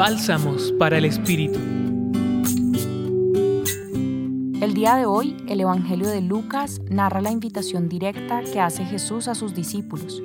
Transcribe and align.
Bálsamos 0.00 0.72
para 0.78 0.96
el 0.96 1.04
Espíritu. 1.04 1.58
El 4.62 4.72
día 4.72 4.96
de 4.96 5.04
hoy, 5.04 5.36
el 5.46 5.60
Evangelio 5.60 6.08
de 6.08 6.22
Lucas 6.22 6.80
narra 6.88 7.20
la 7.20 7.30
invitación 7.30 7.90
directa 7.90 8.40
que 8.50 8.62
hace 8.62 8.86
Jesús 8.86 9.28
a 9.28 9.34
sus 9.34 9.54
discípulos 9.54 10.22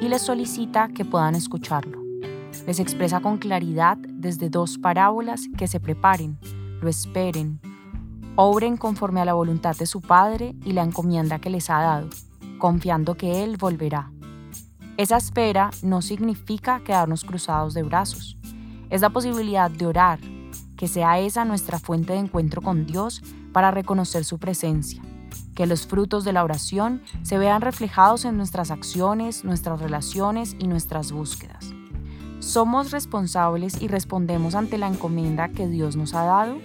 y 0.00 0.08
les 0.08 0.22
solicita 0.22 0.88
que 0.88 1.04
puedan 1.04 1.34
escucharlo. 1.34 2.02
Les 2.66 2.80
expresa 2.80 3.20
con 3.20 3.36
claridad 3.36 3.98
desde 3.98 4.48
dos 4.48 4.78
parábolas 4.78 5.42
que 5.58 5.68
se 5.68 5.78
preparen, 5.78 6.38
lo 6.80 6.88
esperen, 6.88 7.60
obren 8.34 8.78
conforme 8.78 9.20
a 9.20 9.26
la 9.26 9.34
voluntad 9.34 9.76
de 9.76 9.84
su 9.84 10.00
Padre 10.00 10.54
y 10.64 10.72
la 10.72 10.84
encomienda 10.84 11.38
que 11.38 11.50
les 11.50 11.68
ha 11.68 11.82
dado, 11.82 12.08
confiando 12.56 13.14
que 13.14 13.44
Él 13.44 13.58
volverá. 13.58 14.10
Esa 14.96 15.18
espera 15.18 15.68
no 15.82 16.00
significa 16.00 16.80
quedarnos 16.82 17.24
cruzados 17.24 17.74
de 17.74 17.82
brazos. 17.82 18.38
Es 18.90 19.02
la 19.02 19.10
posibilidad 19.10 19.70
de 19.70 19.86
orar, 19.86 20.18
que 20.76 20.88
sea 20.88 21.18
esa 21.18 21.44
nuestra 21.44 21.78
fuente 21.78 22.14
de 22.14 22.20
encuentro 22.20 22.62
con 22.62 22.86
Dios 22.86 23.22
para 23.52 23.70
reconocer 23.70 24.24
su 24.24 24.38
presencia. 24.38 25.02
Que 25.54 25.66
los 25.66 25.86
frutos 25.86 26.24
de 26.24 26.32
la 26.32 26.44
oración 26.44 27.02
se 27.22 27.36
vean 27.36 27.60
reflejados 27.60 28.24
en 28.24 28.36
nuestras 28.36 28.70
acciones, 28.70 29.44
nuestras 29.44 29.80
relaciones 29.80 30.56
y 30.58 30.68
nuestras 30.68 31.12
búsquedas. 31.12 31.74
¿Somos 32.38 32.92
responsables 32.92 33.82
y 33.82 33.88
respondemos 33.88 34.54
ante 34.54 34.78
la 34.78 34.86
encomienda 34.86 35.48
que 35.48 35.66
Dios 35.66 35.96
nos 35.96 36.14
ha 36.14 36.22
dado? 36.22 36.58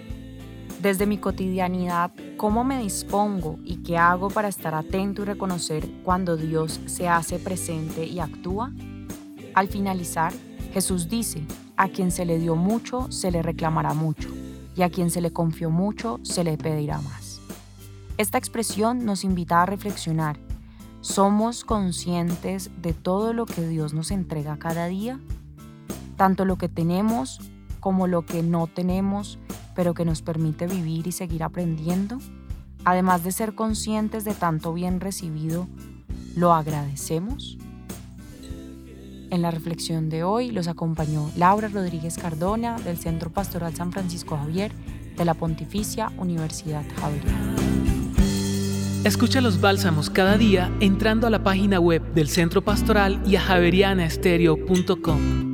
Desde 0.80 1.06
mi 1.06 1.18
cotidianidad, 1.18 2.12
¿cómo 2.36 2.62
me 2.62 2.78
dispongo 2.78 3.58
y 3.64 3.82
qué 3.82 3.98
hago 3.98 4.30
para 4.30 4.48
estar 4.48 4.74
atento 4.74 5.22
y 5.22 5.24
reconocer 5.24 5.90
cuando 6.04 6.36
Dios 6.36 6.80
se 6.86 7.08
hace 7.08 7.38
presente 7.38 8.06
y 8.06 8.20
actúa? 8.20 8.70
Al 9.54 9.68
finalizar, 9.68 10.32
Jesús 10.72 11.08
dice, 11.08 11.44
a 11.76 11.88
quien 11.88 12.10
se 12.10 12.24
le 12.24 12.38
dio 12.38 12.56
mucho, 12.56 13.10
se 13.10 13.30
le 13.30 13.42
reclamará 13.42 13.94
mucho, 13.94 14.28
y 14.76 14.82
a 14.82 14.90
quien 14.90 15.10
se 15.10 15.20
le 15.20 15.32
confió 15.32 15.70
mucho, 15.70 16.20
se 16.22 16.44
le 16.44 16.56
pedirá 16.56 17.00
más. 17.00 17.40
Esta 18.16 18.38
expresión 18.38 19.04
nos 19.04 19.24
invita 19.24 19.62
a 19.62 19.66
reflexionar. 19.66 20.38
¿Somos 21.00 21.64
conscientes 21.64 22.70
de 22.80 22.92
todo 22.92 23.32
lo 23.32 23.44
que 23.44 23.66
Dios 23.66 23.92
nos 23.92 24.10
entrega 24.10 24.56
cada 24.56 24.86
día? 24.86 25.18
Tanto 26.16 26.44
lo 26.44 26.56
que 26.56 26.68
tenemos 26.68 27.40
como 27.80 28.06
lo 28.06 28.24
que 28.24 28.42
no 28.42 28.66
tenemos, 28.66 29.38
pero 29.74 29.92
que 29.92 30.06
nos 30.06 30.22
permite 30.22 30.66
vivir 30.66 31.06
y 31.06 31.12
seguir 31.12 31.42
aprendiendo, 31.42 32.18
además 32.84 33.24
de 33.24 33.32
ser 33.32 33.54
conscientes 33.54 34.24
de 34.24 34.32
tanto 34.32 34.72
bien 34.72 35.00
recibido, 35.00 35.66
¿lo 36.34 36.54
agradecemos? 36.54 37.58
En 39.34 39.42
la 39.42 39.50
reflexión 39.50 40.08
de 40.10 40.22
hoy 40.22 40.52
los 40.52 40.68
acompañó 40.68 41.28
Laura 41.36 41.66
Rodríguez 41.66 42.18
Cardona 42.18 42.78
del 42.78 42.98
Centro 42.98 43.30
Pastoral 43.30 43.74
San 43.74 43.90
Francisco 43.90 44.36
Javier 44.36 44.70
de 45.16 45.24
la 45.24 45.34
Pontificia 45.34 46.12
Universidad 46.18 46.84
Javeriana. 47.00 47.56
Escucha 49.02 49.40
los 49.40 49.60
bálsamos 49.60 50.08
cada 50.08 50.38
día 50.38 50.70
entrando 50.78 51.26
a 51.26 51.30
la 51.30 51.42
página 51.42 51.80
web 51.80 52.14
del 52.14 52.28
Centro 52.28 52.62
Pastoral 52.62 53.20
y 53.26 53.34
a 53.34 53.40
javerianaestereo.com. 53.40 55.53